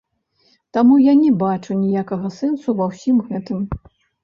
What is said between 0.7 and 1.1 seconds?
Таму